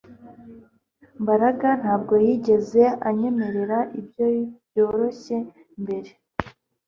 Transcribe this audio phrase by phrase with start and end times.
[1.21, 4.25] Mbaraga ntabwo yigeze anyemerera ibyo
[4.67, 5.37] byoroshye
[5.81, 6.11] mbere